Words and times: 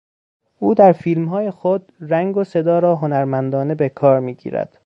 او 0.59 0.73
در 0.73 0.91
فیلمهای 0.91 1.51
خود 1.51 1.91
رنگ 1.99 2.37
و 2.37 2.43
صدا 2.43 2.79
را 2.79 2.95
هنرمندانه 2.95 3.75
به 3.75 3.89
کار 3.89 4.19
میگیرد. 4.19 4.79